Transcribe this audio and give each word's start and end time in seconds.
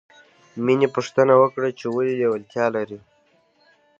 مینې 0.65 0.87
پوښتنه 0.95 1.33
وکړه 1.41 1.69
چې 1.79 1.85
ولې 1.95 2.13
لېوالتیا 2.19 2.65
لرې 2.75 2.99